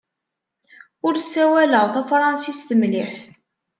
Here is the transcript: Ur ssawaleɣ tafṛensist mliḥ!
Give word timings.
Ur 1.05 1.13
ssawaleɣ 1.17 1.85
tafṛensist 1.93 2.69
mliḥ! 2.79 3.11